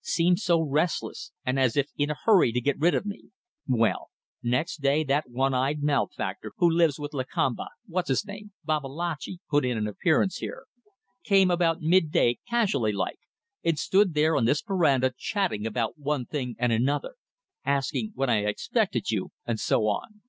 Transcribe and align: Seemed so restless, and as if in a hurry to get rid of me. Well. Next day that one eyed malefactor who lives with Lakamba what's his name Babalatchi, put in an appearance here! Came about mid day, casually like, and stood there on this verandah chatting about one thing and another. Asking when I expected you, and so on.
Seemed 0.00 0.38
so 0.38 0.62
restless, 0.62 1.32
and 1.44 1.58
as 1.58 1.76
if 1.76 1.88
in 1.96 2.08
a 2.08 2.14
hurry 2.22 2.52
to 2.52 2.60
get 2.60 2.78
rid 2.78 2.94
of 2.94 3.04
me. 3.04 3.30
Well. 3.66 4.10
Next 4.44 4.80
day 4.80 5.02
that 5.02 5.28
one 5.28 5.54
eyed 5.54 5.82
malefactor 5.82 6.52
who 6.58 6.70
lives 6.70 7.00
with 7.00 7.14
Lakamba 7.14 7.66
what's 7.84 8.06
his 8.08 8.24
name 8.24 8.52
Babalatchi, 8.64 9.40
put 9.50 9.64
in 9.64 9.76
an 9.76 9.88
appearance 9.88 10.36
here! 10.36 10.66
Came 11.24 11.50
about 11.50 11.80
mid 11.80 12.12
day, 12.12 12.38
casually 12.48 12.92
like, 12.92 13.18
and 13.64 13.76
stood 13.76 14.14
there 14.14 14.36
on 14.36 14.44
this 14.44 14.62
verandah 14.62 15.14
chatting 15.18 15.66
about 15.66 15.98
one 15.98 16.26
thing 16.26 16.54
and 16.60 16.70
another. 16.72 17.16
Asking 17.66 18.12
when 18.14 18.30
I 18.30 18.44
expected 18.46 19.10
you, 19.10 19.32
and 19.46 19.58
so 19.58 19.80
on. 19.88 20.22